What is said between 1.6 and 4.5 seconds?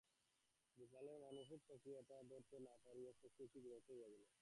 প্রক্রিয়াটা ধরিতে না পারিয়া শশী একটু বিরক্ত হইয়া উঠিল।